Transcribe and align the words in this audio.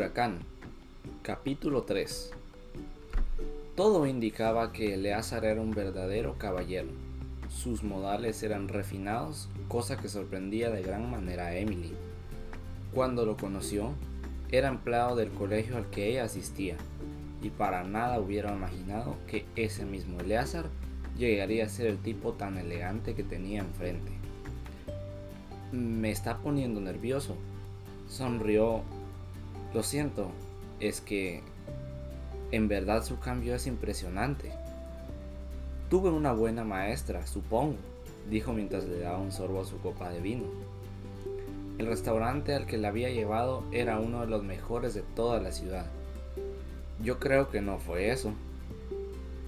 Huracán 0.00 0.38
Capítulo 1.22 1.82
3 1.82 2.30
Todo 3.76 4.06
indicaba 4.06 4.72
que 4.72 4.94
Eleazar 4.94 5.44
era 5.44 5.60
un 5.60 5.72
verdadero 5.72 6.38
caballero. 6.38 6.88
Sus 7.50 7.82
modales 7.82 8.42
eran 8.42 8.68
refinados, 8.68 9.50
cosa 9.68 9.98
que 9.98 10.08
sorprendía 10.08 10.70
de 10.70 10.80
gran 10.80 11.10
manera 11.10 11.48
a 11.48 11.56
Emily. 11.56 11.92
Cuando 12.94 13.26
lo 13.26 13.36
conoció, 13.36 13.92
era 14.50 14.68
empleado 14.68 15.16
del 15.16 15.28
colegio 15.32 15.76
al 15.76 15.90
que 15.90 16.08
ella 16.08 16.24
asistía, 16.24 16.78
y 17.42 17.50
para 17.50 17.84
nada 17.84 18.20
hubiera 18.20 18.54
imaginado 18.54 19.18
que 19.26 19.44
ese 19.54 19.84
mismo 19.84 20.18
Eleazar 20.20 20.64
llegaría 21.18 21.66
a 21.66 21.68
ser 21.68 21.88
el 21.88 21.98
tipo 21.98 22.32
tan 22.32 22.56
elegante 22.56 23.14
que 23.14 23.22
tenía 23.22 23.60
enfrente. 23.60 24.12
Me 25.72 26.10
está 26.10 26.38
poniendo 26.38 26.80
nervioso, 26.80 27.36
sonrió 28.08 28.82
lo 29.72 29.82
siento, 29.82 30.30
es 30.80 31.00
que 31.00 31.42
en 32.50 32.66
verdad 32.66 33.04
su 33.04 33.18
cambio 33.20 33.54
es 33.54 33.66
impresionante. 33.66 34.52
Tuve 35.88 36.10
una 36.10 36.32
buena 36.32 36.64
maestra, 36.64 37.26
supongo, 37.26 37.76
dijo 38.28 38.52
mientras 38.52 38.84
le 38.84 38.98
daba 38.98 39.18
un 39.18 39.32
sorbo 39.32 39.60
a 39.60 39.64
su 39.64 39.78
copa 39.78 40.10
de 40.10 40.20
vino. 40.20 40.44
El 41.78 41.86
restaurante 41.86 42.54
al 42.54 42.66
que 42.66 42.78
la 42.78 42.88
había 42.88 43.10
llevado 43.10 43.64
era 43.72 44.00
uno 44.00 44.20
de 44.20 44.26
los 44.26 44.42
mejores 44.42 44.92
de 44.94 45.02
toda 45.02 45.40
la 45.40 45.52
ciudad. 45.52 45.86
Yo 47.02 47.18
creo 47.18 47.48
que 47.48 47.60
no 47.60 47.78
fue 47.78 48.10
eso. 48.10 48.32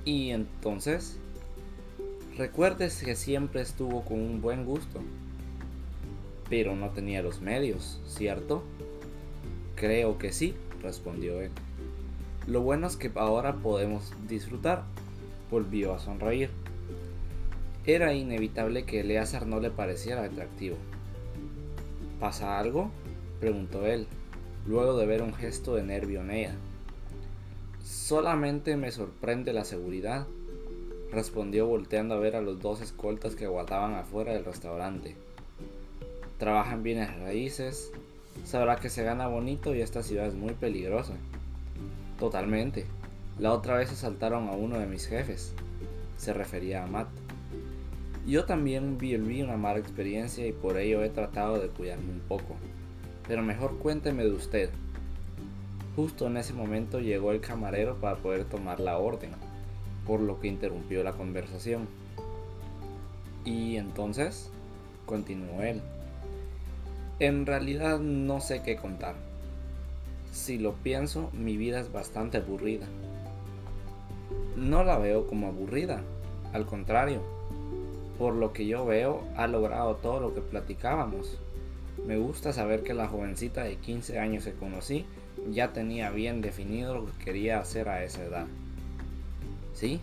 ¿Y 0.05 0.31
entonces? 0.31 1.19
Recuerdes 2.39 3.03
que 3.03 3.17
siempre 3.17 3.61
estuvo 3.61 4.03
con 4.05 4.19
un 4.19 4.41
buen 4.41 4.65
gusto. 4.65 5.01
Pero 6.49 6.75
no 6.75 6.91
tenía 6.91 7.23
los 7.23 7.41
medios, 7.41 8.01
¿cierto? 8.07 8.63
Creo 9.83 10.17
que 10.17 10.31
sí, 10.31 10.55
respondió 10.81 11.41
él. 11.41 11.51
Lo 12.47 12.61
bueno 12.61 12.87
es 12.87 12.97
que 12.97 13.11
ahora 13.17 13.57
podemos 13.57 14.13
disfrutar. 14.29 14.85
Volvió 15.51 15.93
a 15.93 15.99
sonreír. 15.99 16.51
Era 17.85 18.15
inevitable 18.15 18.85
que 18.85 19.01
Eleazar 19.01 19.45
no 19.45 19.59
le 19.59 19.73
pareciera 19.73 20.23
atractivo. 20.23 20.77
¿Pasa 22.21 22.61
algo? 22.61 22.93
preguntó 23.41 23.85
él, 23.85 24.07
luego 24.69 24.97
de 24.97 25.05
ver 25.05 25.21
un 25.21 25.35
gesto 25.35 25.75
de 25.75 25.83
nervio 25.83 26.21
en 26.21 26.31
ella. 26.31 26.55
Solamente 27.83 28.77
me 28.77 28.93
sorprende 28.93 29.53
la 29.53 29.65
seguridad, 29.65 30.29
respondió 31.11 31.67
volteando 31.67 32.15
a 32.15 32.21
ver 32.21 32.37
a 32.37 32.41
los 32.41 32.61
dos 32.61 32.83
escoltas 32.83 33.35
que 33.35 33.47
aguardaban 33.47 33.95
afuera 33.95 34.33
del 34.33 34.45
restaurante. 34.45 35.17
Trabajan 36.39 36.85
bienes 36.85 37.19
raíces, 37.19 37.91
sabrá 38.45 38.77
que 38.77 38.91
se 38.91 39.03
gana 39.03 39.27
bonito 39.27 39.75
y 39.75 39.81
esta 39.81 40.03
ciudad 40.03 40.27
es 40.27 40.35
muy 40.35 40.55
peligrosa. 40.55 41.15
Totalmente. 42.19 42.87
La 43.39 43.53
otra 43.53 43.77
vez 43.77 43.91
asaltaron 43.91 44.49
a 44.49 44.53
uno 44.53 44.79
de 44.79 44.87
mis 44.87 45.07
jefes. 45.07 45.55
Se 46.17 46.33
refería 46.33 46.85
a 46.85 46.87
Matt. 46.87 47.09
Yo 48.27 48.45
también 48.45 48.99
viví 48.99 49.43
una 49.43 49.57
mala 49.57 49.81
experiencia 49.81 50.47
y 50.47 50.53
por 50.53 50.77
ello 50.77 51.03
he 51.03 51.09
tratado 51.09 51.59
de 51.59 51.69
cuidarme 51.69 52.13
un 52.13 52.21
poco. 52.21 52.57
Pero 53.27 53.43
mejor 53.43 53.79
cuénteme 53.79 54.25
de 54.25 54.31
usted. 54.31 54.71
Justo 55.97 56.27
en 56.27 56.37
ese 56.37 56.53
momento 56.53 57.01
llegó 57.01 57.33
el 57.33 57.41
camarero 57.41 57.97
para 57.97 58.17
poder 58.17 58.45
tomar 58.45 58.81
la 58.81 58.99
orden, 58.99 59.31
por 60.07 60.21
lo 60.21 60.41
que 60.41 60.49
interrumpió 60.49 61.03
la 61.03 61.13
conversación. 61.13 61.89
¿Y 63.45 63.77
entonces? 63.77 64.51
continuó 65.05 65.63
él. 65.63 65.83
En 67.23 67.47
realidad 67.47 68.01
no 68.01 68.41
sé 68.41 68.63
qué 68.65 68.75
contar. 68.75 69.15
Si 70.33 70.59
lo 70.59 70.73
pienso, 70.73 71.31
mi 71.33 71.57
vida 71.57 71.79
es 71.79 71.93
bastante 71.93 72.39
aburrida. 72.39 72.89
No 74.57 74.83
la 74.83 74.99
veo 74.99 75.29
como 75.29 75.47
aburrida, 75.47 76.03
al 76.53 76.67
contrario. 76.67 77.23
Por 78.19 78.35
lo 78.35 78.53
que 78.53 78.67
yo 78.67 78.85
veo, 78.85 79.23
ha 79.37 79.47
logrado 79.47 79.95
todo 79.95 80.19
lo 80.19 80.35
que 80.35 80.41
platicábamos. 80.41 81.39
Me 82.09 82.17
gusta 82.17 82.53
saber 82.53 82.83
que 82.83 82.93
la 82.93 83.07
jovencita 83.07 83.63
de 83.63 83.77
15 83.77 84.19
años 84.19 84.45
que 84.45 84.55
conocí 84.55 85.07
ya 85.49 85.73
tenía 85.73 86.11
bien 86.11 86.41
definido 86.41 86.93
lo 86.97 87.07
que 87.07 87.25
quería 87.25 87.61
hacer 87.61 87.89
a 87.89 88.03
esa 88.03 88.25
edad. 88.25 88.47
¿Sí? 89.75 90.01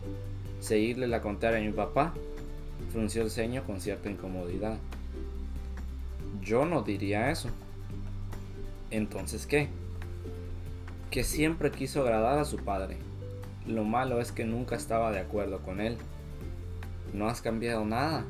Seguirle 0.62 1.06
la 1.06 1.19
contraria 1.19 1.59
a 1.59 1.69
mi 1.69 1.75
papá. 1.75 2.13
Frunció 2.94 3.24
el 3.24 3.30
ceño 3.30 3.66
con 3.66 3.81
cierta 3.81 4.09
incomodidad. 4.09 4.78
Yo 6.41 6.66
no 6.66 6.81
diría 6.81 7.31
eso. 7.31 7.50
Entonces, 8.91 9.45
¿qué? 9.45 9.69
Que 11.11 11.23
siempre 11.23 11.72
quiso 11.72 12.01
agradar 12.01 12.39
a 12.39 12.45
su 12.45 12.57
padre. 12.57 12.97
Lo 13.67 13.83
malo 13.83 14.19
es 14.19 14.31
que 14.31 14.45
nunca 14.45 14.75
estaba 14.75 15.11
de 15.11 15.19
acuerdo 15.19 15.59
con 15.59 15.79
él. 15.79 15.97
No 17.13 17.27
has 17.27 17.41
cambiado 17.41 17.85
nada, 17.85 18.25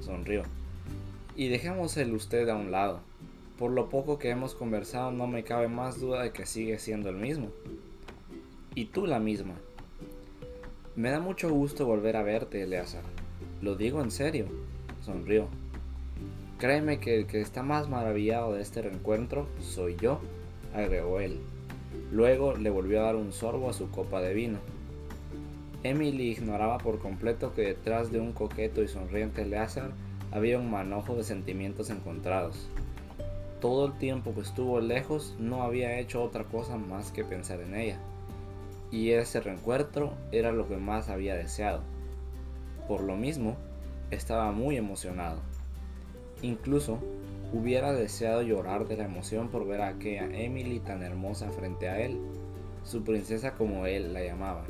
sonrió. 0.00 0.42
Y 1.36 1.48
dejemos 1.48 1.96
el 1.96 2.14
usted 2.14 2.48
a 2.48 2.56
un 2.56 2.70
lado. 2.70 3.00
Por 3.58 3.70
lo 3.70 3.88
poco 3.88 4.18
que 4.18 4.30
hemos 4.30 4.54
conversado 4.54 5.12
no 5.12 5.26
me 5.26 5.44
cabe 5.44 5.68
más 5.68 6.00
duda 6.00 6.22
de 6.22 6.32
que 6.32 6.46
sigue 6.46 6.78
siendo 6.78 7.08
el 7.08 7.16
mismo. 7.16 7.50
Y 8.74 8.86
tú 8.86 9.06
la 9.06 9.20
misma. 9.20 9.54
Me 10.96 11.10
da 11.10 11.20
mucho 11.20 11.50
gusto 11.50 11.86
volver 11.86 12.16
a 12.16 12.22
verte, 12.22 12.62
Eleazar. 12.62 13.02
Lo 13.62 13.76
digo 13.76 14.00
en 14.00 14.10
serio, 14.10 14.46
sonrió. 15.02 15.48
Créeme 16.64 16.98
que 16.98 17.14
el 17.18 17.26
que 17.26 17.42
está 17.42 17.62
más 17.62 17.90
maravillado 17.90 18.54
de 18.54 18.62
este 18.62 18.80
reencuentro 18.80 19.46
soy 19.60 19.96
yo, 19.96 20.18
agregó 20.74 21.20
él. 21.20 21.38
Luego 22.10 22.56
le 22.56 22.70
volvió 22.70 23.00
a 23.00 23.02
dar 23.04 23.16
un 23.16 23.34
sorbo 23.34 23.68
a 23.68 23.74
su 23.74 23.90
copa 23.90 24.22
de 24.22 24.32
vino. 24.32 24.56
Emily 25.82 26.30
ignoraba 26.30 26.78
por 26.78 27.00
completo 27.00 27.52
que 27.52 27.60
detrás 27.60 28.10
de 28.10 28.18
un 28.18 28.32
coqueto 28.32 28.82
y 28.82 28.88
sonriente 28.88 29.44
Leazar 29.44 29.90
había 30.32 30.58
un 30.58 30.70
manojo 30.70 31.14
de 31.16 31.24
sentimientos 31.24 31.90
encontrados. 31.90 32.66
Todo 33.60 33.84
el 33.88 33.98
tiempo 33.98 34.34
que 34.34 34.40
estuvo 34.40 34.80
lejos 34.80 35.36
no 35.38 35.64
había 35.64 35.98
hecho 35.98 36.22
otra 36.22 36.44
cosa 36.44 36.78
más 36.78 37.12
que 37.12 37.24
pensar 37.24 37.60
en 37.60 37.74
ella. 37.74 37.98
Y 38.90 39.10
ese 39.10 39.38
reencuentro 39.40 40.14
era 40.32 40.50
lo 40.50 40.66
que 40.66 40.78
más 40.78 41.10
había 41.10 41.34
deseado. 41.34 41.82
Por 42.88 43.02
lo 43.02 43.16
mismo, 43.16 43.54
estaba 44.10 44.50
muy 44.52 44.78
emocionado. 44.78 45.42
Incluso 46.44 46.98
hubiera 47.54 47.94
deseado 47.94 48.42
llorar 48.42 48.86
de 48.86 48.98
la 48.98 49.06
emoción 49.06 49.48
por 49.48 49.66
ver 49.66 49.80
a 49.80 49.88
aquella 49.88 50.26
Emily 50.26 50.78
tan 50.78 51.02
hermosa 51.02 51.50
frente 51.50 51.88
a 51.88 51.98
él, 52.02 52.20
su 52.84 53.02
princesa 53.02 53.54
como 53.54 53.86
él 53.86 54.12
la 54.12 54.22
llamaba, 54.22 54.66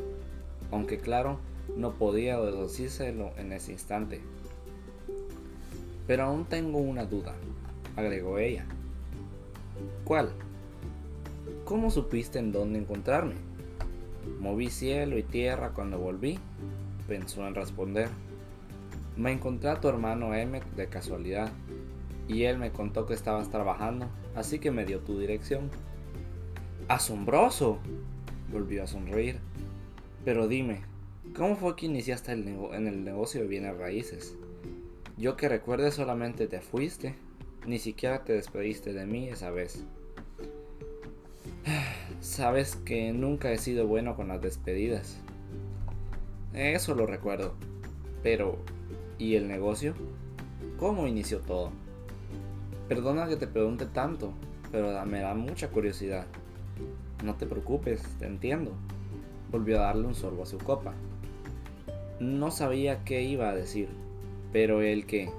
aunque 0.70 0.98
claro, 0.98 1.40
no 1.76 1.94
podía 1.94 2.38
decírselo 2.38 3.32
en 3.38 3.52
ese 3.52 3.72
instante. 3.72 4.20
Pero 6.06 6.22
aún 6.22 6.44
tengo 6.44 6.78
una 6.78 7.06
duda, 7.06 7.34
agregó 7.96 8.38
ella. 8.38 8.66
¿Cuál? 10.04 10.30
¿Cómo 11.64 11.90
supiste 11.90 12.38
en 12.38 12.52
dónde 12.52 12.78
encontrarme? 12.78 13.34
Moví 14.38 14.70
cielo 14.70 15.18
y 15.18 15.24
tierra 15.24 15.70
cuando 15.70 15.98
volví, 15.98 16.38
pensó 17.08 17.44
en 17.48 17.56
responder. 17.56 18.10
Me 19.16 19.32
encontré 19.32 19.70
a 19.70 19.80
tu 19.80 19.88
hermano 19.88 20.34
Emmet 20.34 20.64
de 20.74 20.88
casualidad 20.88 21.52
y 22.26 22.44
él 22.44 22.58
me 22.58 22.72
contó 22.72 23.06
que 23.06 23.14
estabas 23.14 23.50
trabajando, 23.50 24.08
así 24.34 24.58
que 24.58 24.70
me 24.70 24.84
dio 24.84 25.00
tu 25.00 25.18
dirección. 25.18 25.70
¡Asombroso! 26.88 27.78
Volvió 28.50 28.82
a 28.82 28.86
sonreír. 28.86 29.38
Pero 30.24 30.48
dime, 30.48 30.82
¿cómo 31.36 31.56
fue 31.56 31.76
que 31.76 31.86
iniciaste 31.86 32.32
en 32.32 32.86
el 32.86 33.04
negocio 33.04 33.42
de 33.42 33.46
bienes 33.46 33.76
raíces? 33.76 34.36
Yo 35.16 35.36
que 35.36 35.48
recuerde 35.48 35.92
solamente 35.92 36.48
te 36.48 36.60
fuiste, 36.60 37.14
ni 37.66 37.78
siquiera 37.78 38.24
te 38.24 38.32
despediste 38.32 38.92
de 38.92 39.06
mí 39.06 39.28
esa 39.28 39.50
vez. 39.50 39.84
Sabes 42.20 42.76
que 42.76 43.12
nunca 43.12 43.52
he 43.52 43.58
sido 43.58 43.86
bueno 43.86 44.16
con 44.16 44.28
las 44.28 44.40
despedidas. 44.40 45.18
Eso 46.52 46.94
lo 46.94 47.06
recuerdo. 47.06 47.54
Pero, 48.22 48.58
¿Y 49.18 49.36
el 49.36 49.46
negocio? 49.46 49.94
¿Cómo 50.78 51.06
inició 51.06 51.40
todo? 51.40 51.70
Perdona 52.88 53.28
que 53.28 53.36
te 53.36 53.46
pregunte 53.46 53.86
tanto, 53.86 54.32
pero 54.72 55.04
me 55.06 55.20
da 55.20 55.34
mucha 55.34 55.68
curiosidad. 55.68 56.26
No 57.24 57.36
te 57.36 57.46
preocupes, 57.46 58.02
te 58.18 58.26
entiendo. 58.26 58.72
Volvió 59.50 59.78
a 59.78 59.84
darle 59.86 60.06
un 60.08 60.14
sorbo 60.14 60.42
a 60.42 60.46
su 60.46 60.58
copa. 60.58 60.94
No 62.18 62.50
sabía 62.50 63.04
qué 63.04 63.22
iba 63.22 63.48
a 63.48 63.54
decir, 63.54 63.88
pero 64.52 64.82
el 64.82 65.06
que 65.06 65.30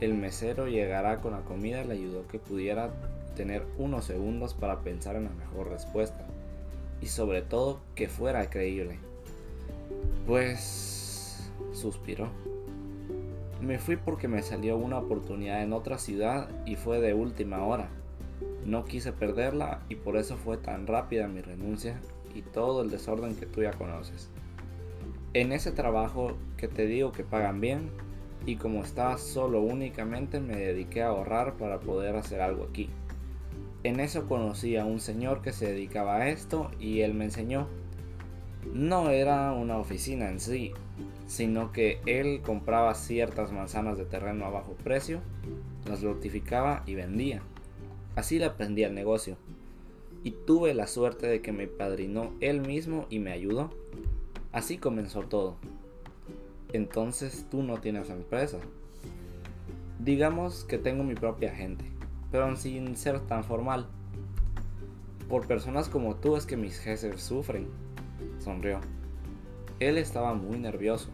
el 0.00 0.14
mesero 0.14 0.68
llegará 0.68 1.20
con 1.20 1.32
la 1.32 1.40
comida 1.40 1.84
le 1.84 1.94
ayudó 1.94 2.26
que 2.28 2.38
pudiera 2.38 2.90
tener 3.36 3.64
unos 3.78 4.04
segundos 4.04 4.54
para 4.54 4.80
pensar 4.80 5.16
en 5.16 5.24
la 5.24 5.30
mejor 5.30 5.70
respuesta. 5.70 6.24
Y 7.00 7.06
sobre 7.06 7.42
todo 7.42 7.80
que 7.96 8.08
fuera 8.08 8.48
creíble. 8.48 8.98
Pues... 10.26 11.50
suspiró. 11.72 12.28
Me 13.64 13.78
fui 13.78 13.96
porque 13.96 14.28
me 14.28 14.42
salió 14.42 14.76
una 14.76 14.98
oportunidad 14.98 15.62
en 15.62 15.72
otra 15.72 15.96
ciudad 15.96 16.50
y 16.66 16.76
fue 16.76 17.00
de 17.00 17.14
última 17.14 17.64
hora. 17.64 17.88
No 18.66 18.84
quise 18.84 19.10
perderla 19.10 19.80
y 19.88 19.94
por 19.94 20.18
eso 20.18 20.36
fue 20.36 20.58
tan 20.58 20.86
rápida 20.86 21.28
mi 21.28 21.40
renuncia 21.40 21.98
y 22.34 22.42
todo 22.42 22.82
el 22.82 22.90
desorden 22.90 23.34
que 23.36 23.46
tú 23.46 23.62
ya 23.62 23.72
conoces. 23.72 24.28
En 25.32 25.50
ese 25.50 25.72
trabajo 25.72 26.36
que 26.58 26.68
te 26.68 26.84
digo 26.84 27.12
que 27.12 27.24
pagan 27.24 27.62
bien 27.62 27.88
y 28.44 28.56
como 28.56 28.82
estaba 28.82 29.16
solo 29.16 29.62
únicamente 29.62 30.40
me 30.40 30.56
dediqué 30.56 31.02
a 31.02 31.08
ahorrar 31.08 31.54
para 31.54 31.80
poder 31.80 32.16
hacer 32.16 32.42
algo 32.42 32.64
aquí. 32.64 32.90
En 33.82 33.98
eso 33.98 34.28
conocí 34.28 34.76
a 34.76 34.84
un 34.84 35.00
señor 35.00 35.40
que 35.40 35.54
se 35.54 35.72
dedicaba 35.72 36.16
a 36.16 36.28
esto 36.28 36.70
y 36.78 37.00
él 37.00 37.14
me 37.14 37.24
enseñó. 37.24 37.68
No 38.74 39.08
era 39.08 39.52
una 39.52 39.78
oficina 39.78 40.28
en 40.28 40.38
sí, 40.38 40.74
sino 41.34 41.72
que 41.72 42.00
él 42.06 42.42
compraba 42.42 42.94
ciertas 42.94 43.50
manzanas 43.50 43.98
de 43.98 44.04
terreno 44.04 44.44
a 44.44 44.50
bajo 44.50 44.74
precio, 44.74 45.20
las 45.84 46.00
lotificaba 46.00 46.84
y 46.86 46.94
vendía. 46.94 47.42
Así 48.14 48.38
le 48.38 48.44
aprendí 48.44 48.84
al 48.84 48.94
negocio. 48.94 49.36
Y 50.22 50.30
tuve 50.30 50.74
la 50.74 50.86
suerte 50.86 51.26
de 51.26 51.42
que 51.42 51.50
me 51.50 51.66
padrinó 51.66 52.32
él 52.40 52.60
mismo 52.60 53.06
y 53.10 53.18
me 53.18 53.32
ayudó. 53.32 53.70
Así 54.52 54.78
comenzó 54.78 55.22
todo. 55.22 55.56
Entonces 56.72 57.48
tú 57.50 57.64
no 57.64 57.78
tienes 57.80 58.10
empresa. 58.10 58.58
Digamos 59.98 60.62
que 60.62 60.78
tengo 60.78 61.02
mi 61.02 61.16
propia 61.16 61.52
gente, 61.52 61.84
pero 62.30 62.54
sin 62.54 62.96
ser 62.96 63.18
tan 63.18 63.42
formal. 63.42 63.88
Por 65.28 65.48
personas 65.48 65.88
como 65.88 66.14
tú 66.14 66.36
es 66.36 66.46
que 66.46 66.56
mis 66.56 66.78
jefes 66.78 67.20
sufren. 67.20 67.66
Sonrió. 68.38 68.78
Él 69.80 69.98
estaba 69.98 70.34
muy 70.34 70.58
nervioso, 70.58 71.10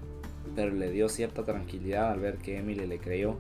pero 0.55 0.73
le 0.73 0.91
dio 0.91 1.08
cierta 1.08 1.44
tranquilidad 1.44 2.11
al 2.11 2.20
ver 2.20 2.38
que 2.38 2.58
Emily 2.58 2.87
le 2.87 2.99
creyó, 2.99 3.37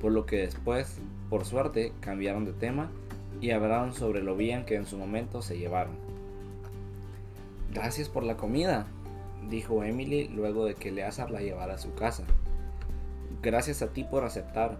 por 0.00 0.12
lo 0.12 0.26
que 0.26 0.38
después, 0.38 0.98
por 1.30 1.44
suerte, 1.44 1.92
cambiaron 2.00 2.44
de 2.44 2.52
tema 2.52 2.90
y 3.40 3.50
hablaron 3.50 3.92
sobre 3.92 4.22
lo 4.22 4.36
bien 4.36 4.64
que 4.64 4.76
en 4.76 4.86
su 4.86 4.96
momento 4.96 5.42
se 5.42 5.58
llevaron. 5.58 5.94
Gracias 7.72 8.08
por 8.08 8.24
la 8.24 8.36
comida, 8.36 8.86
dijo 9.50 9.84
Emily 9.84 10.28
luego 10.28 10.64
de 10.64 10.74
que 10.74 10.90
Leazar 10.90 11.30
la 11.30 11.40
llevara 11.40 11.74
a 11.74 11.78
su 11.78 11.94
casa. 11.94 12.24
Gracias 13.42 13.82
a 13.82 13.88
ti 13.92 14.04
por 14.04 14.24
aceptar. 14.24 14.78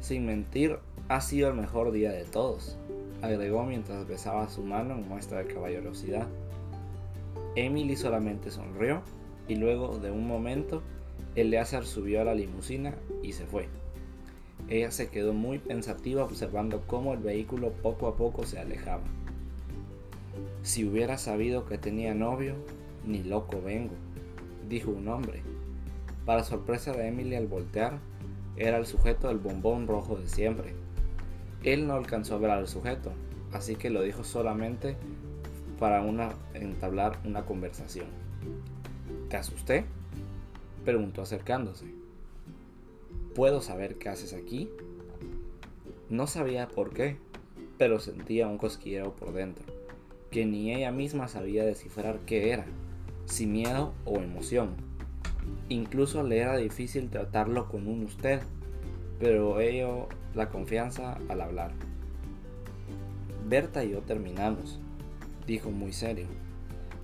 Sin 0.00 0.26
mentir, 0.26 0.78
ha 1.08 1.20
sido 1.20 1.48
el 1.48 1.54
mejor 1.54 1.90
día 1.90 2.12
de 2.12 2.24
todos, 2.24 2.76
agregó 3.22 3.64
mientras 3.64 4.06
besaba 4.06 4.48
su 4.48 4.62
mano 4.62 4.94
en 4.94 5.08
muestra 5.08 5.38
de 5.38 5.52
caballerosidad. 5.52 6.26
Emily 7.56 7.96
solamente 7.96 8.50
sonrió 8.50 9.02
y 9.48 9.56
luego 9.56 9.98
de 9.98 10.10
un 10.10 10.26
momento 10.26 10.82
Eleazar 11.36 11.84
subió 11.84 12.20
a 12.20 12.24
la 12.24 12.34
limusina 12.34 12.94
y 13.22 13.32
se 13.32 13.46
fue. 13.46 13.68
Ella 14.68 14.90
se 14.90 15.08
quedó 15.08 15.34
muy 15.34 15.58
pensativa 15.58 16.24
observando 16.24 16.84
cómo 16.86 17.12
el 17.12 17.18
vehículo 17.18 17.72
poco 17.72 18.06
a 18.06 18.16
poco 18.16 18.44
se 18.46 18.58
alejaba. 18.58 19.02
Si 20.62 20.84
hubiera 20.84 21.18
sabido 21.18 21.66
que 21.66 21.76
tenía 21.76 22.14
novio, 22.14 22.54
ni 23.04 23.22
loco 23.22 23.60
vengo, 23.60 23.94
dijo 24.68 24.90
un 24.90 25.08
hombre. 25.08 25.42
Para 26.24 26.44
sorpresa 26.44 26.92
de 26.92 27.08
Emily 27.08 27.34
al 27.34 27.48
voltear, 27.48 27.98
era 28.56 28.78
el 28.78 28.86
sujeto 28.86 29.28
del 29.28 29.38
bombón 29.38 29.86
rojo 29.86 30.16
de 30.16 30.28
siempre. 30.28 30.74
Él 31.64 31.86
no 31.86 31.94
alcanzó 31.94 32.36
a 32.36 32.38
ver 32.38 32.50
al 32.50 32.68
sujeto, 32.68 33.12
así 33.52 33.74
que 33.74 33.90
lo 33.90 34.02
dijo 34.02 34.22
solamente 34.22 34.96
para 35.78 36.04
entablar 36.54 37.18
una 37.24 37.44
conversación. 37.44 38.06
¿Te 39.28 39.36
asusté? 39.36 39.84
Preguntó 40.84 41.22
acercándose. 41.22 41.86
¿Puedo 43.34 43.60
saber 43.60 43.96
qué 43.96 44.10
haces 44.10 44.32
aquí? 44.32 44.70
No 46.08 46.26
sabía 46.26 46.68
por 46.68 46.92
qué, 46.92 47.16
pero 47.78 47.98
sentía 47.98 48.46
un 48.46 48.58
cosquilleo 48.58 49.16
por 49.16 49.32
dentro, 49.32 49.64
que 50.30 50.46
ni 50.46 50.72
ella 50.72 50.92
misma 50.92 51.28
sabía 51.28 51.64
descifrar 51.64 52.20
qué 52.26 52.50
era, 52.50 52.66
si 53.24 53.46
miedo 53.46 53.92
o 54.04 54.18
emoción. 54.18 54.76
Incluso 55.68 56.22
le 56.22 56.38
era 56.38 56.56
difícil 56.56 57.10
tratarlo 57.10 57.68
con 57.68 57.88
un 57.88 58.04
usted, 58.04 58.40
pero 59.18 59.60
ello 59.60 60.08
la 60.34 60.50
confianza 60.50 61.18
al 61.28 61.40
hablar. 61.40 61.72
Berta 63.46 63.84
y 63.84 63.90
yo 63.90 64.00
terminamos, 64.00 64.80
dijo 65.46 65.70
muy 65.70 65.92
serio. 65.92 66.26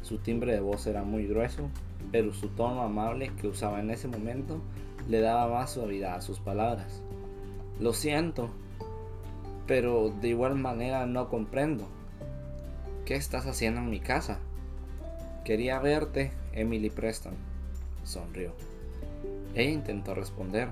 Su 0.03 0.19
timbre 0.19 0.53
de 0.53 0.61
voz 0.61 0.87
era 0.87 1.03
muy 1.03 1.27
grueso, 1.27 1.71
pero 2.13 2.33
su 2.33 2.49
tono 2.49 2.83
amable 2.83 3.31
que 3.41 3.49
usaba 3.49 3.81
en 3.81 3.91
ese 3.91 4.09
momento 4.09 4.61
le 5.09 5.21
daba 5.21 5.49
más 5.53 5.73
suavidad 5.73 6.15
a 6.15 6.21
sus 6.21 6.41
palabras. 6.41 7.03
Lo 7.79 7.93
siento, 7.93 8.51
pero 9.67 10.11
de 10.11 10.29
igual 10.29 10.57
manera 10.57 11.07
no 11.07 11.29
comprendo. 11.29 11.89
¿Qué 13.05 13.15
estás 13.15 13.47
haciendo 13.47 13.81
en 13.81 13.91
mi 13.91 14.01
casa? 14.01 14.39
Quería 15.45 15.79
verte, 15.81 16.33
Emily 16.53 16.91
Preston. 16.91 17.35
Sonrió. 18.05 18.53
Ella 19.55 19.71
intentó 19.71 20.15
responder, 20.15 20.69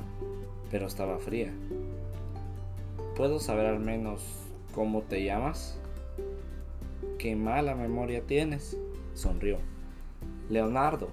pero 0.70 0.86
estaba 0.86 1.19
fría. 1.19 1.52
¿Puedo 3.16 3.40
saber 3.40 3.66
al 3.66 3.81
menos 3.81 4.22
cómo 4.74 5.02
te 5.02 5.24
llamas? 5.24 5.78
Qué 7.19 7.34
mala 7.34 7.74
memoria 7.74 8.22
tienes, 8.22 8.76
sonrió. 9.14 9.58
Leonardo, 10.48 11.08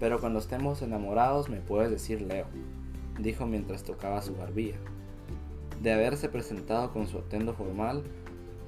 pero 0.00 0.20
cuando 0.20 0.38
estemos 0.38 0.82
enamorados 0.82 1.48
me 1.48 1.60
puedes 1.60 1.90
decir 1.90 2.22
Leo, 2.22 2.46
dijo 3.18 3.46
mientras 3.46 3.84
tocaba 3.84 4.22
su 4.22 4.34
barbilla. 4.34 4.76
De 5.82 5.92
haberse 5.92 6.28
presentado 6.28 6.92
con 6.92 7.06
su 7.06 7.18
atuendo 7.18 7.54
formal, 7.54 8.02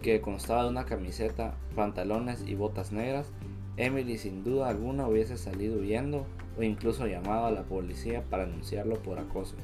que 0.02 0.20
constaba 0.20 0.64
de 0.64 0.70
una 0.70 0.84
camiseta, 0.84 1.54
pantalones 1.74 2.44
y 2.46 2.54
botas 2.54 2.92
negras, 2.92 3.26
Emily 3.76 4.16
sin 4.18 4.44
duda 4.44 4.68
alguna 4.68 5.06
hubiese 5.08 5.36
salido 5.36 5.80
huyendo 5.80 6.24
o 6.58 6.62
incluso 6.62 7.06
llamado 7.06 7.46
a 7.46 7.50
la 7.50 7.64
policía 7.64 8.22
para 8.30 8.44
anunciarlo 8.44 8.96
por 9.02 9.18
acoso, 9.18 9.54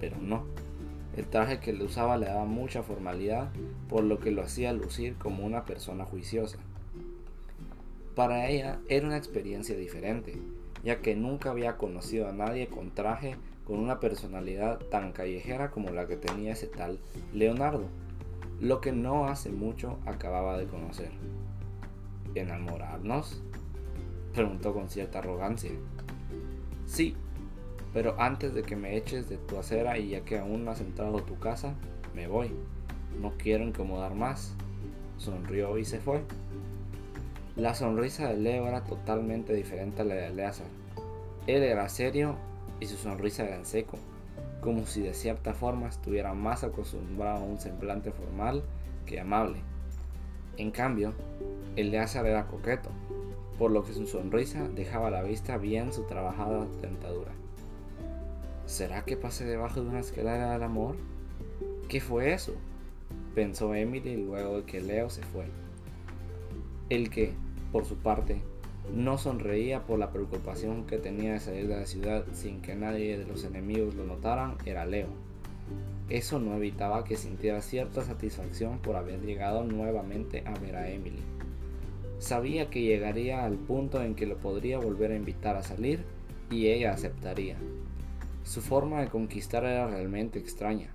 pero 0.00 0.16
no. 0.20 0.44
El 1.16 1.26
traje 1.26 1.58
que 1.58 1.72
le 1.72 1.84
usaba 1.84 2.16
le 2.16 2.26
daba 2.26 2.44
mucha 2.44 2.82
formalidad, 2.82 3.50
por 3.88 4.04
lo 4.04 4.20
que 4.20 4.30
lo 4.30 4.42
hacía 4.42 4.72
lucir 4.72 5.16
como 5.16 5.44
una 5.44 5.64
persona 5.64 6.04
juiciosa. 6.04 6.58
Para 8.18 8.48
ella 8.48 8.80
era 8.88 9.06
una 9.06 9.16
experiencia 9.16 9.76
diferente, 9.76 10.36
ya 10.82 11.00
que 11.00 11.14
nunca 11.14 11.52
había 11.52 11.76
conocido 11.76 12.26
a 12.26 12.32
nadie 12.32 12.66
con 12.66 12.90
traje 12.90 13.36
con 13.64 13.78
una 13.78 14.00
personalidad 14.00 14.80
tan 14.90 15.12
callejera 15.12 15.70
como 15.70 15.90
la 15.90 16.08
que 16.08 16.16
tenía 16.16 16.54
ese 16.54 16.66
tal 16.66 16.98
Leonardo, 17.32 17.84
lo 18.58 18.80
que 18.80 18.90
no 18.90 19.28
hace 19.28 19.50
mucho 19.50 20.00
acababa 20.04 20.58
de 20.58 20.66
conocer. 20.66 21.12
¿Enamorarnos? 22.34 23.40
preguntó 24.34 24.74
con 24.74 24.88
cierta 24.88 25.20
arrogancia. 25.20 25.70
Sí, 26.86 27.14
pero 27.94 28.20
antes 28.20 28.52
de 28.52 28.64
que 28.64 28.74
me 28.74 28.96
eches 28.96 29.28
de 29.28 29.36
tu 29.36 29.58
acera 29.58 29.96
y 29.96 30.08
ya 30.08 30.24
que 30.24 30.40
aún 30.40 30.64
no 30.64 30.72
has 30.72 30.80
entrado 30.80 31.18
a 31.18 31.24
tu 31.24 31.38
casa, 31.38 31.76
me 32.16 32.26
voy. 32.26 32.50
No 33.20 33.34
quiero 33.38 33.62
incomodar 33.62 34.16
más. 34.16 34.56
Sonrió 35.18 35.78
y 35.78 35.84
se 35.84 36.00
fue. 36.00 36.24
La 37.58 37.74
sonrisa 37.74 38.28
de 38.28 38.36
Leo 38.36 38.68
era 38.68 38.84
totalmente 38.84 39.52
diferente 39.52 40.02
a 40.02 40.04
la 40.04 40.14
de 40.14 40.26
Eleazar. 40.28 40.68
Él 41.48 41.64
era 41.64 41.88
serio 41.88 42.36
y 42.78 42.86
su 42.86 42.96
sonrisa 42.96 43.44
era 43.44 43.56
en 43.56 43.66
seco, 43.66 43.98
como 44.60 44.86
si 44.86 45.00
de 45.00 45.12
cierta 45.12 45.54
forma 45.54 45.88
estuviera 45.88 46.34
más 46.34 46.62
acostumbrado 46.62 47.38
a 47.38 47.48
un 47.48 47.58
semblante 47.58 48.12
formal 48.12 48.62
que 49.06 49.18
amable. 49.18 49.58
En 50.56 50.70
cambio, 50.70 51.14
Eleazar 51.74 52.26
era 52.26 52.46
coqueto, 52.46 52.90
por 53.58 53.72
lo 53.72 53.84
que 53.84 53.92
su 53.92 54.06
sonrisa 54.06 54.68
dejaba 54.68 55.08
a 55.08 55.10
la 55.10 55.22
vista 55.22 55.56
bien 55.56 55.92
su 55.92 56.04
trabajada 56.04 56.64
dentadura. 56.80 57.32
¿Será 58.66 59.04
que 59.04 59.16
pasé 59.16 59.44
debajo 59.46 59.82
de 59.82 59.88
una 59.88 59.98
escalera 59.98 60.52
del 60.52 60.62
amor? 60.62 60.94
¿Qué 61.88 62.00
fue 62.00 62.32
eso? 62.34 62.52
pensó 63.34 63.74
Emily 63.74 64.16
luego 64.16 64.58
de 64.58 64.64
que 64.64 64.80
Leo 64.80 65.10
se 65.10 65.22
fue. 65.22 65.46
El 66.88 67.10
que, 67.10 67.34
por 67.72 67.84
su 67.84 67.96
parte, 67.96 68.40
no 68.94 69.18
sonreía 69.18 69.84
por 69.84 69.98
la 69.98 70.10
preocupación 70.12 70.86
que 70.86 70.98
tenía 70.98 71.34
de 71.34 71.40
salir 71.40 71.68
de 71.68 71.76
la 71.76 71.86
ciudad 71.86 72.24
sin 72.32 72.62
que 72.62 72.74
nadie 72.74 73.18
de 73.18 73.26
los 73.26 73.44
enemigos 73.44 73.94
lo 73.94 74.04
notaran 74.04 74.56
era 74.64 74.86
Leo. 74.86 75.08
Eso 76.08 76.38
no 76.38 76.54
evitaba 76.54 77.04
que 77.04 77.16
sintiera 77.16 77.60
cierta 77.60 78.02
satisfacción 78.02 78.78
por 78.78 78.96
haber 78.96 79.20
llegado 79.20 79.64
nuevamente 79.64 80.42
a 80.46 80.58
ver 80.58 80.76
a 80.76 80.90
Emily. 80.90 81.22
Sabía 82.18 82.70
que 82.70 82.82
llegaría 82.82 83.44
al 83.44 83.56
punto 83.56 84.02
en 84.02 84.14
que 84.14 84.26
lo 84.26 84.38
podría 84.38 84.78
volver 84.78 85.12
a 85.12 85.16
invitar 85.16 85.56
a 85.56 85.62
salir 85.62 86.04
y 86.50 86.68
ella 86.68 86.92
aceptaría. 86.92 87.56
Su 88.42 88.62
forma 88.62 89.02
de 89.02 89.08
conquistar 89.08 89.64
era 89.64 89.86
realmente 89.86 90.38
extraña, 90.38 90.94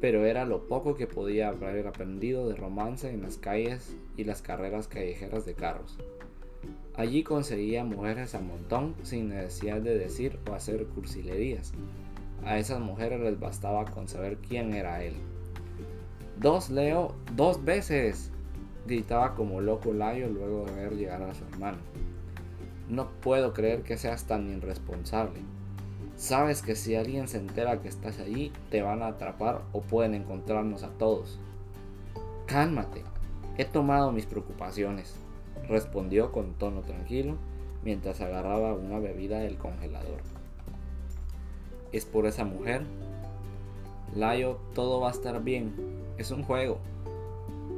pero 0.00 0.24
era 0.24 0.44
lo 0.44 0.66
poco 0.66 0.94
que 0.94 1.06
podía 1.06 1.48
haber 1.48 1.86
aprendido 1.86 2.48
de 2.48 2.54
romance 2.54 3.10
en 3.10 3.22
las 3.22 3.36
calles 3.36 3.96
y 4.16 4.24
las 4.24 4.42
carreras 4.42 4.88
callejeras 4.88 5.44
de 5.44 5.54
carros. 5.54 5.98
Allí 6.94 7.22
conseguía 7.22 7.84
mujeres 7.84 8.34
a 8.34 8.40
montón 8.40 8.94
sin 9.02 9.28
necesidad 9.28 9.80
de 9.80 9.96
decir 9.96 10.38
o 10.48 10.54
hacer 10.54 10.84
cursilerías. 10.86 11.72
A 12.44 12.58
esas 12.58 12.80
mujeres 12.80 13.20
les 13.20 13.38
bastaba 13.38 13.84
con 13.84 14.08
saber 14.08 14.38
quién 14.38 14.74
era 14.74 15.04
él. 15.04 15.14
Dos, 16.40 16.70
Leo, 16.70 17.14
dos 17.34 17.64
veces. 17.64 18.30
Gritaba 18.86 19.34
como 19.34 19.60
loco 19.60 19.92
Layo 19.92 20.28
luego 20.28 20.64
de 20.64 20.72
ver 20.72 20.96
llegar 20.96 21.22
a 21.22 21.34
su 21.34 21.44
hermano. 21.44 21.78
No 22.88 23.10
puedo 23.20 23.52
creer 23.52 23.82
que 23.82 23.98
seas 23.98 24.26
tan 24.26 24.48
irresponsable. 24.48 25.40
Sabes 26.18 26.62
que 26.62 26.74
si 26.74 26.96
alguien 26.96 27.28
se 27.28 27.38
entera 27.38 27.80
que 27.80 27.86
estás 27.86 28.18
allí, 28.18 28.52
te 28.70 28.82
van 28.82 29.02
a 29.04 29.06
atrapar 29.06 29.62
o 29.72 29.82
pueden 29.82 30.14
encontrarnos 30.14 30.82
a 30.82 30.88
todos. 30.88 31.38
Cálmate, 32.46 33.04
he 33.56 33.64
tomado 33.64 34.10
mis 34.10 34.26
preocupaciones, 34.26 35.14
respondió 35.68 36.32
con 36.32 36.54
tono 36.54 36.80
tranquilo 36.80 37.36
mientras 37.84 38.20
agarraba 38.20 38.74
una 38.74 38.98
bebida 38.98 39.38
del 39.38 39.58
congelador. 39.58 40.20
¿Es 41.92 42.04
por 42.04 42.26
esa 42.26 42.44
mujer? 42.44 42.82
Layo, 44.12 44.58
todo 44.74 44.98
va 44.98 45.10
a 45.10 45.12
estar 45.12 45.40
bien, 45.44 45.72
es 46.18 46.32
un 46.32 46.42
juego. 46.42 46.78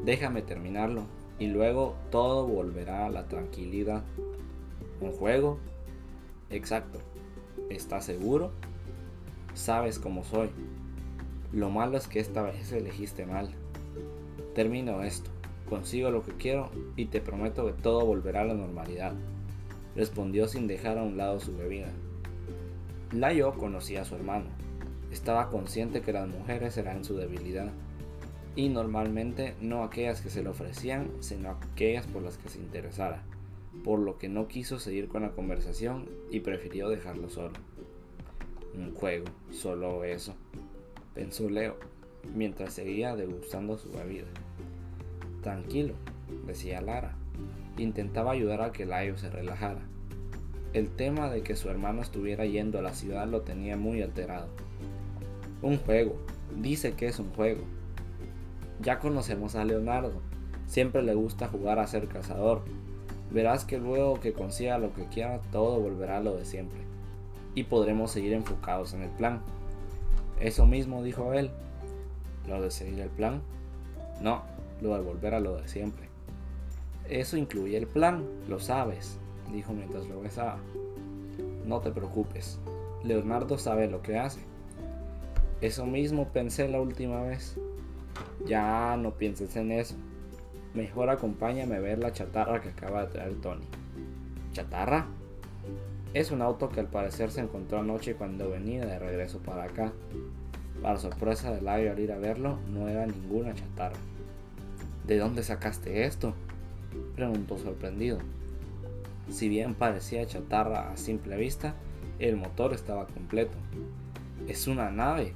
Déjame 0.07 0.41
terminarlo 0.41 1.03
y 1.39 1.49
luego 1.49 1.95
todo 2.11 2.47
volverá 2.47 3.05
a 3.05 3.11
la 3.11 3.29
tranquilidad. 3.29 4.03
¿Un 5.03 5.13
juego? 5.13 5.59
Exacto. 6.49 7.01
¿Estás 7.71 8.05
seguro? 8.05 8.51
Sabes 9.55 10.01
cómo 10.01 10.25
soy. 10.25 10.51
Lo 11.53 11.71
malo 11.71 11.97
es 11.97 12.09
que 12.09 12.19
esta 12.19 12.43
vez 12.43 12.73
elegiste 12.73 13.27
mal. 13.27 13.49
Termino 14.57 15.03
esto, 15.03 15.31
consigo 15.69 16.11
lo 16.11 16.25
que 16.25 16.33
quiero 16.33 16.71
y 16.97 17.07
te 17.07 17.21
prometo 17.21 17.65
que 17.65 17.73
todo 17.73 18.05
volverá 18.05 18.41
a 18.41 18.47
la 18.47 18.55
normalidad, 18.55 19.13
respondió 19.95 20.49
sin 20.49 20.67
dejar 20.67 20.99
a 20.99 21.05
un 21.05 21.17
lado 21.17 21.39
su 21.39 21.57
bebida. 21.57 21.93
Layo 23.13 23.53
conocía 23.53 24.03
a 24.03 24.05
su 24.05 24.17
hermano. 24.17 24.47
Estaba 25.13 25.49
consciente 25.49 26.03
que 26.03 26.13
las 26.13 26.29
mujeres 26.29 26.77
eran 26.77 27.05
su 27.05 27.17
debilidad 27.17 27.71
y 28.57 28.69
normalmente 28.69 29.55
no 29.61 29.85
aquellas 29.85 30.21
que 30.21 30.31
se 30.31 30.43
le 30.43 30.49
ofrecían, 30.49 31.09
sino 31.21 31.51
aquellas 31.51 32.09
por 32.09 32.23
las 32.23 32.37
que 32.37 32.49
se 32.49 32.59
interesara 32.59 33.23
por 33.85 33.99
lo 33.99 34.19
que 34.19 34.29
no 34.29 34.49
quiso 34.49 34.79
seguir 34.79 35.09
con 35.09 35.23
la 35.23 35.31
conversación 35.31 36.09
y 36.31 36.41
prefirió 36.41 36.89
dejarlo 36.89 37.29
solo. 37.29 37.55
Un 38.75 38.95
juego, 38.95 39.27
solo 39.51 40.05
eso, 40.05 40.35
pensó 41.15 41.49
Leo, 41.49 41.77
mientras 42.35 42.75
seguía 42.75 43.17
degustando 43.17 43.79
su 43.79 43.91
bebida. 43.91 44.27
Tranquilo, 45.43 45.95
decía 46.47 46.81
Lara. 46.81 47.17
Intentaba 47.79 48.33
ayudar 48.33 48.63
a 48.63 48.73
que 48.73 48.85
Layo 48.85 49.17
se 49.17 49.31
relajara. 49.31 49.81
El 50.73 50.89
tema 50.89 51.31
de 51.31 51.43
que 51.43 51.57
su 51.57 51.69
hermano 51.69 52.03
estuviera 52.03 52.45
yendo 52.45 52.79
a 52.79 52.83
la 52.83 52.95
ciudad 52.95 53.27
lo 53.27 53.41
tenía 53.41 53.77
muy 53.77 54.03
alterado. 54.03 54.49
Un 55.63 55.79
juego, 55.79 56.17
dice 56.57 56.93
que 56.93 57.07
es 57.07 57.19
un 57.19 57.33
juego. 57.33 57.63
Ya 58.81 58.99
conocemos 58.99 59.57
a 59.57 59.65
Leonardo, 59.65 60.23
siempre 60.67 61.03
le 61.03 61.15
gusta 61.15 61.49
jugar 61.49 61.79
a 61.79 61.87
ser 61.87 62.07
cazador, 62.07 62.63
verás 63.31 63.65
que 63.65 63.79
luego 63.79 64.21
que 64.21 64.33
consiga 64.33 64.79
lo 64.79 64.93
que 64.93 65.07
quiera, 65.07 65.41
todo 65.53 65.81
volverá 65.81 66.19
a 66.19 66.21
lo 66.21 66.37
de 66.37 66.45
siempre. 66.45 66.81
Y 67.55 67.65
podremos 67.65 68.11
seguir 68.11 68.33
enfocados 68.33 68.95
en 68.95 69.03
el 69.03 69.11
plan. 69.11 69.43
Eso 70.41 70.67
mismo 70.67 71.03
dijo 71.03 71.33
él. 71.33 71.51
¿Lo 72.49 72.61
de 72.61 72.71
seguir 72.71 73.01
el 73.01 73.11
plan? 73.11 73.43
No, 74.21 74.43
lo 74.81 74.95
de 74.95 75.03
volver 75.03 75.35
a 75.35 75.41
lo 75.41 75.57
de 75.57 75.69
siempre. 75.69 76.09
Eso 77.09 77.37
incluye 77.37 77.77
el 77.77 77.87
plan, 77.87 78.25
lo 78.49 78.61
sabes, 78.61 79.19
dijo 79.53 79.73
mientras 79.73 80.07
lo 80.07 80.21
besaba. 80.21 80.59
No 81.67 81.81
te 81.81 81.91
preocupes, 81.91 82.61
Leonardo 83.03 83.59
sabe 83.59 83.89
lo 83.89 84.03
que 84.03 84.19
hace. 84.19 84.41
Eso 85.61 85.87
mismo 85.87 86.29
pensé 86.29 86.69
la 86.69 86.81
última 86.81 87.23
vez. 87.23 87.57
Ya 88.47 88.97
no 88.97 89.13
pienses 89.13 89.57
en 89.57 89.73
eso. 89.73 89.95
Mejor 90.75 91.11
acompáñame 91.11 91.77
a 91.77 91.81
ver 91.81 91.99
la 91.99 92.13
chatarra 92.13 92.61
que 92.61 92.69
acaba 92.69 93.05
de 93.05 93.13
traer 93.13 93.35
Tony. 93.41 93.65
¿Chatarra? 94.53 95.07
Es 96.15 96.31
un 96.31 96.43
auto 96.43 96.69
que 96.69 96.81
al 96.81 96.87
parecer 96.87 97.31
se 97.31 97.41
encontró 97.41 97.81
anoche 97.81 98.15
cuando 98.15 98.51
venía 98.51 98.87
de 98.87 98.99
regreso 98.99 99.39
para 99.39 99.65
acá. 99.65 99.93
Para 100.81 100.99
sorpresa 100.99 101.53
de 101.53 101.61
Laio 101.61 101.91
al 101.93 101.99
ir 101.99 102.13
a 102.13 102.19
verlo, 102.19 102.59
no 102.73 102.89
era 102.89 103.05
ninguna 103.07 103.55
chatarra. 103.55 103.97
¿De 105.07 105.19
dónde 105.19 105.43
sacaste 105.43 106.05
esto? 106.05 106.35
preguntó 107.17 107.59
sorprendido. 107.59 108.19
Si 109.29 109.49
bien 109.49 109.75
parecía 109.75 110.27
chatarra 110.27 110.91
a 110.91 110.97
simple 110.97 111.37
vista, 111.37 111.75
el 112.21 112.37
motor 112.37 112.75
estaba 112.75 113.07
completo. 113.07 113.57
Es 114.47 114.69
una 114.69 114.91
nave, 114.91 115.35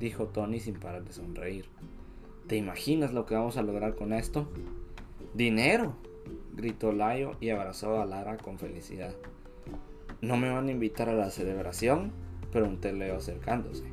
dijo 0.00 0.26
Tony 0.26 0.58
sin 0.58 0.74
parar 0.74 1.04
de 1.04 1.12
sonreír. 1.12 1.66
¿Te 2.46 2.56
imaginas 2.56 3.14
lo 3.14 3.24
que 3.24 3.34
vamos 3.34 3.56
a 3.56 3.62
lograr 3.62 3.94
con 3.94 4.12
esto? 4.12 4.46
¡Dinero! 5.32 5.96
gritó 6.54 6.92
Layo 6.92 7.32
y 7.40 7.48
abrazó 7.48 8.02
a 8.02 8.04
Lara 8.04 8.36
con 8.36 8.58
felicidad. 8.58 9.14
¿No 10.20 10.36
me 10.36 10.50
van 10.50 10.68
a 10.68 10.70
invitar 10.70 11.08
a 11.08 11.14
la 11.14 11.30
celebración? 11.30 12.12
pregunté 12.52 12.92
Leo 12.92 13.16
acercándose. 13.16 13.84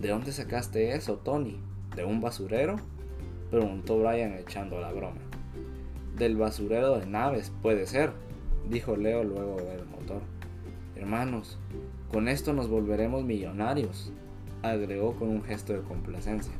¿De 0.00 0.08
dónde 0.08 0.32
sacaste 0.32 0.96
eso, 0.96 1.18
Tony? 1.18 1.60
¿De 1.94 2.04
un 2.04 2.20
basurero? 2.20 2.76
preguntó 3.52 3.96
Brian 4.00 4.32
echando 4.32 4.80
la 4.80 4.90
broma. 4.90 5.20
Del 6.16 6.36
basurero 6.36 6.98
de 6.98 7.06
naves, 7.06 7.52
puede 7.62 7.86
ser, 7.86 8.10
dijo 8.68 8.96
Leo 8.96 9.22
luego 9.22 9.54
de 9.58 9.62
ver 9.62 9.78
el 9.78 9.86
motor. 9.86 10.22
Hermanos, 10.96 11.60
con 12.10 12.26
esto 12.26 12.52
nos 12.52 12.68
volveremos 12.68 13.22
millonarios, 13.22 14.12
agregó 14.62 15.14
con 15.14 15.28
un 15.28 15.44
gesto 15.44 15.74
de 15.74 15.82
complacencia. 15.82 16.52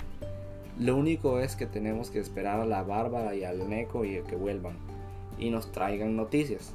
Lo 0.79 0.95
único 0.95 1.41
es 1.41 1.57
que 1.57 1.65
tenemos 1.65 2.11
que 2.11 2.19
esperar 2.19 2.61
a 2.61 2.67
la 2.67 2.83
Bárbara 2.83 3.35
y 3.35 3.45
al 3.45 3.67
Neco 3.67 4.05
y 4.05 4.21
que 4.25 4.37
vuelvan 4.37 4.77
y 5.39 5.49
nos 5.49 5.73
traigan 5.73 6.17
noticias, 6.17 6.75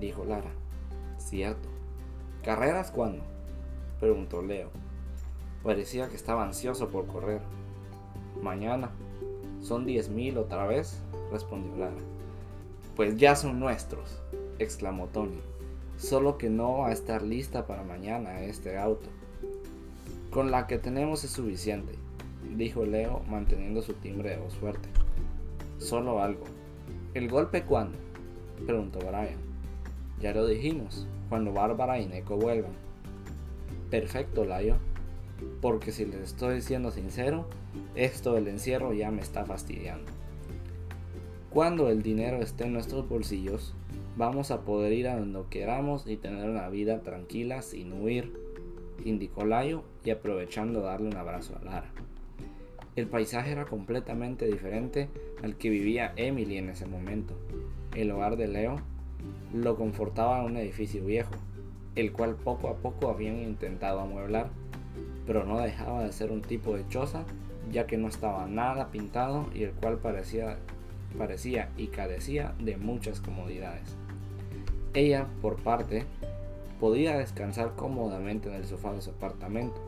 dijo 0.00 0.24
Lara. 0.24 0.50
Cierto. 1.18 1.68
¿Carreras 2.42 2.90
cuándo? 2.90 3.22
preguntó 4.00 4.42
Leo. 4.42 4.70
Parecía 5.62 6.08
que 6.08 6.16
estaba 6.16 6.42
ansioso 6.42 6.88
por 6.88 7.06
correr. 7.06 7.40
Mañana. 8.42 8.90
¿Son 9.60 9.86
diez 9.86 10.08
mil 10.08 10.36
otra 10.38 10.66
vez? 10.66 11.00
respondió 11.30 11.76
Lara. 11.76 11.96
Pues 12.96 13.16
ya 13.18 13.36
son 13.36 13.60
nuestros, 13.60 14.20
exclamó 14.58 15.06
Tony. 15.06 15.40
Solo 15.96 16.38
que 16.38 16.50
no 16.50 16.78
va 16.78 16.88
a 16.88 16.92
estar 16.92 17.22
lista 17.22 17.68
para 17.68 17.84
mañana 17.84 18.40
este 18.40 18.78
auto. 18.78 19.08
Con 20.30 20.50
la 20.50 20.66
que 20.66 20.78
tenemos 20.78 21.22
es 21.22 21.30
suficiente 21.30 21.94
dijo 22.58 22.84
Leo 22.84 23.22
manteniendo 23.28 23.80
su 23.80 23.94
timbre 23.94 24.30
de 24.30 24.36
voz 24.38 24.54
fuerte. 24.56 24.88
Solo 25.78 26.20
algo. 26.20 26.44
¿El 27.14 27.30
golpe 27.30 27.62
cuándo? 27.62 27.96
preguntó 28.66 28.98
Brian. 28.98 29.38
Ya 30.20 30.34
lo 30.34 30.46
dijimos, 30.46 31.06
cuando 31.28 31.52
Bárbara 31.52 32.00
y 32.00 32.06
Neko 32.06 32.36
vuelvan. 32.36 32.72
Perfecto, 33.90 34.44
Layo. 34.44 34.76
Porque 35.62 35.92
si 35.92 36.04
les 36.04 36.20
estoy 36.20 36.60
siendo 36.60 36.90
sincero, 36.90 37.46
esto 37.94 38.32
del 38.34 38.48
encierro 38.48 38.92
ya 38.92 39.12
me 39.12 39.22
está 39.22 39.46
fastidiando. 39.46 40.10
Cuando 41.50 41.88
el 41.88 42.02
dinero 42.02 42.38
esté 42.38 42.64
en 42.64 42.72
nuestros 42.72 43.08
bolsillos, 43.08 43.72
vamos 44.16 44.50
a 44.50 44.62
poder 44.62 44.92
ir 44.92 45.06
a 45.06 45.16
donde 45.16 45.40
queramos 45.48 46.08
y 46.08 46.16
tener 46.16 46.50
una 46.50 46.68
vida 46.68 47.02
tranquila 47.02 47.62
sin 47.62 47.92
huir, 47.92 48.32
indicó 49.04 49.44
Layo 49.44 49.84
y 50.04 50.10
aprovechando 50.10 50.80
darle 50.80 51.08
un 51.08 51.16
abrazo 51.16 51.56
a 51.56 51.64
Lara. 51.64 51.92
El 52.98 53.06
paisaje 53.06 53.52
era 53.52 53.64
completamente 53.64 54.44
diferente 54.46 55.08
al 55.44 55.54
que 55.54 55.70
vivía 55.70 56.12
Emily 56.16 56.56
en 56.56 56.68
ese 56.68 56.84
momento. 56.84 57.34
El 57.94 58.10
hogar 58.10 58.36
de 58.36 58.48
Leo 58.48 58.80
lo 59.54 59.76
confortaba 59.76 60.42
un 60.42 60.56
edificio 60.56 61.04
viejo, 61.04 61.30
el 61.94 62.10
cual 62.10 62.34
poco 62.34 62.68
a 62.68 62.78
poco 62.78 63.08
habían 63.08 63.38
intentado 63.38 64.00
amueblar, 64.00 64.48
pero 65.28 65.44
no 65.44 65.60
dejaba 65.60 66.02
de 66.02 66.12
ser 66.12 66.32
un 66.32 66.42
tipo 66.42 66.74
de 66.74 66.88
choza, 66.88 67.22
ya 67.70 67.86
que 67.86 67.98
no 67.98 68.08
estaba 68.08 68.48
nada 68.48 68.90
pintado 68.90 69.46
y 69.54 69.62
el 69.62 69.70
cual 69.70 69.98
parecía, 69.98 70.58
parecía 71.16 71.70
y 71.76 71.86
carecía 71.86 72.56
de 72.58 72.78
muchas 72.78 73.20
comodidades. 73.20 73.94
Ella, 74.92 75.28
por 75.40 75.54
parte, 75.62 76.04
podía 76.80 77.16
descansar 77.16 77.76
cómodamente 77.76 78.48
en 78.48 78.56
el 78.56 78.64
sofá 78.64 78.92
de 78.92 79.02
su 79.02 79.10
apartamento, 79.10 79.80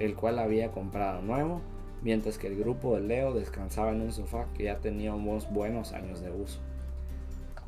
el 0.00 0.16
cual 0.16 0.40
había 0.40 0.72
comprado 0.72 1.22
nuevo 1.22 1.62
mientras 2.02 2.38
que 2.38 2.46
el 2.46 2.56
grupo 2.56 2.94
de 2.94 3.02
Leo 3.02 3.34
descansaba 3.34 3.90
en 3.90 4.02
un 4.02 4.12
sofá 4.12 4.46
que 4.54 4.64
ya 4.64 4.78
tenía 4.78 5.14
unos 5.14 5.50
buenos 5.50 5.92
años 5.92 6.20
de 6.20 6.30
uso. 6.30 6.60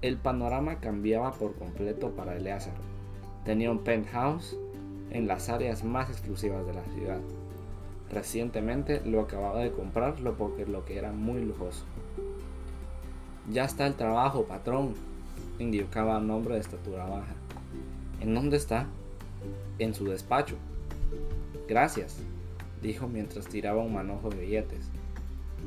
El 0.03 0.17
panorama 0.17 0.81
cambiaba 0.81 1.33
por 1.33 1.55
completo 1.55 2.11
para 2.11 2.37
Eleazar. 2.37 2.75
Tenía 3.45 3.71
un 3.71 3.81
penthouse 3.81 4.57
en 5.11 5.27
las 5.27 5.49
áreas 5.49 5.85
más 5.85 6.09
exclusivas 6.09 6.67
de 6.67 6.75
la 6.75 6.85
ciudad. 6.85 7.21
Recientemente 8.11 9.03
lo 9.05 9.21
acababa 9.21 9.61
de 9.61 9.73
comprarlo 9.73 10.37
porque 10.37 10.67
lo 10.67 10.85
que 10.85 10.99
era 10.99 11.13
muy 11.13 11.45
lujoso. 11.45 11.85
Ya 13.51 13.65
está 13.65 13.87
el 13.87 13.95
trabajo, 13.95 14.45
patrón, 14.45 14.95
indicaba 15.59 16.19
un 16.19 16.31
hombre 16.31 16.55
de 16.55 16.61
estatura 16.61 17.05
baja. 17.05 17.35
¿En 18.21 18.35
dónde 18.35 18.57
está? 18.57 18.87
En 19.79 19.95
su 19.95 20.07
despacho. 20.07 20.57
Gracias, 21.69 22.19
dijo 22.83 23.09
mientras 23.09 23.47
tiraba 23.47 23.83
un 23.83 23.95
manojo 23.95 24.31
de 24.31 24.41
billetes. 24.41 24.91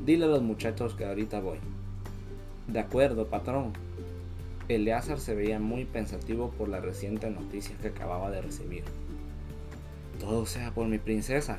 Dile 0.04 0.24
a 0.24 0.28
los 0.28 0.42
muchachos 0.42 0.94
que 0.94 1.04
ahorita 1.04 1.40
voy. 1.40 1.58
De 2.66 2.80
acuerdo, 2.80 3.26
patrón. 3.28 3.72
Eleazar 4.68 5.20
se 5.20 5.34
veía 5.34 5.58
muy 5.60 5.84
pensativo 5.84 6.50
por 6.50 6.68
la 6.68 6.80
reciente 6.80 7.28
noticia 7.30 7.76
que 7.80 7.88
acababa 7.88 8.30
de 8.30 8.40
recibir. 8.40 8.84
Todo 10.18 10.46
sea 10.46 10.72
por 10.72 10.86
mi 10.86 10.98
princesa, 10.98 11.58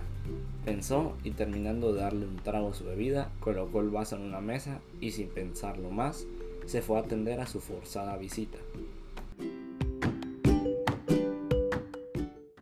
pensó 0.64 1.16
y 1.24 1.32
terminando 1.32 1.94
de 1.94 2.02
darle 2.02 2.26
un 2.26 2.38
trago 2.38 2.70
a 2.70 2.74
su 2.74 2.84
bebida, 2.84 3.32
colocó 3.40 3.82
el 3.82 3.90
vaso 3.90 4.16
en 4.16 4.24
una 4.24 4.42
mesa 4.42 4.80
y 5.00 5.12
sin 5.12 5.28
pensarlo 5.30 5.92
más, 5.92 6.26
se 6.66 6.82
fue 6.82 6.98
a 6.98 7.02
atender 7.02 7.40
a 7.40 7.48
su 7.48 7.60
forzada 7.60 8.18
visita. 8.18 8.58